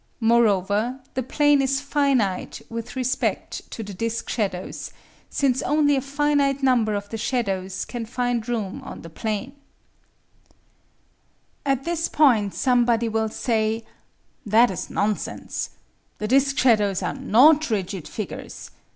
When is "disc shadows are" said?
16.27-17.13